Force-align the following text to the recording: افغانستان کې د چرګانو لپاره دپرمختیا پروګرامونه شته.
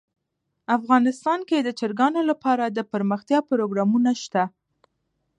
افغانستان 0.77 1.39
کې 1.49 1.57
د 1.61 1.69
چرګانو 1.79 2.21
لپاره 2.29 2.63
دپرمختیا 2.77 3.39
پروګرامونه 3.49 4.11
شته. 4.23 4.43